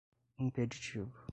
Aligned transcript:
impeditivo 0.39 1.13